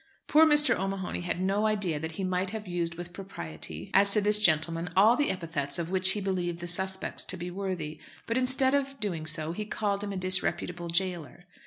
Poor 0.27 0.47
Mr. 0.47 0.75
O'Mahony 0.75 1.21
had 1.21 1.39
no 1.39 1.67
idea 1.67 1.99
that 1.99 2.13
he 2.13 2.23
might 2.23 2.49
have 2.49 2.67
used 2.67 2.95
with 2.95 3.13
propriety 3.13 3.91
as 3.93 4.11
to 4.11 4.19
this 4.19 4.39
gentleman 4.39 4.89
all 4.97 5.15
the 5.15 5.29
epithets 5.29 5.77
of 5.77 5.91
which 5.91 6.13
he 6.13 6.19
believed 6.19 6.57
the 6.57 6.65
"suspects" 6.65 7.23
to 7.23 7.37
be 7.37 7.51
worthy; 7.51 7.99
but 8.25 8.35
instead 8.35 8.73
of 8.73 8.99
doing 8.99 9.27
so 9.27 9.51
he 9.51 9.63
called 9.63 10.03
him 10.03 10.11
a 10.11 10.17
"disreputable 10.17 10.87
jailer." 10.87 11.45